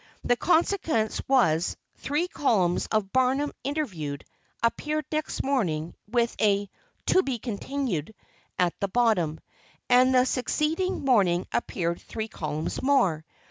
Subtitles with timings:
[0.23, 4.25] The consequence was, three columns of "Barnum Interviewed"
[4.63, 6.71] appeared next morning with a
[7.05, 8.15] "To be continued"
[8.57, 9.39] at the bottom;
[9.89, 13.23] and the succeeding morning appeared three columns more.